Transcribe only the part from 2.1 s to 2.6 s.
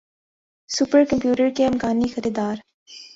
خریدار